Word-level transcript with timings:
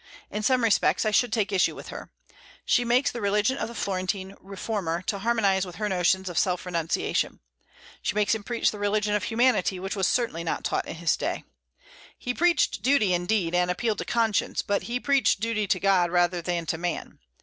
In 0.31 0.41
some 0.41 0.63
respects 0.63 1.05
I 1.05 1.11
should 1.11 1.31
take 1.31 1.51
issue 1.51 1.75
with 1.75 1.89
her. 1.89 2.09
She 2.65 2.83
makes 2.83 3.11
the 3.11 3.21
religion 3.21 3.59
of 3.59 3.67
the 3.67 3.75
Florentine 3.75 4.33
reformer 4.39 5.03
to 5.03 5.19
harmonize 5.19 5.63
with 5.63 5.75
her 5.75 5.87
notions 5.87 6.27
of 6.27 6.39
self 6.39 6.65
renunciation. 6.65 7.39
She 8.01 8.15
makes 8.15 8.33
him 8.33 8.43
preach 8.43 8.71
the 8.71 8.79
"religion 8.79 9.13
of 9.13 9.25
humanity," 9.25 9.79
which 9.79 9.95
was 9.95 10.07
certainly 10.07 10.43
not 10.43 10.63
taught 10.63 10.87
in 10.87 10.95
his 10.95 11.15
day. 11.15 11.43
He 12.17 12.33
preached 12.33 12.81
duty, 12.81 13.13
indeed, 13.13 13.53
and 13.53 13.69
appealed 13.69 13.99
to 13.99 14.05
conscience; 14.05 14.63
but 14.63 14.81
he 14.89 14.99
preached 14.99 15.39
duty 15.39 15.67
to 15.67 15.79
God 15.79 16.09
rather 16.09 16.41
than 16.41 16.65
to 16.65 16.79
man. 16.79 17.19